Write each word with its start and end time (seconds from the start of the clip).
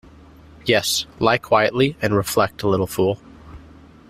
Yes, 0.65 1.05
lie 1.19 1.37
quietly 1.37 1.95
and 2.01 2.15
reflect, 2.15 2.63
little 2.63 2.87
fool! 2.87 3.19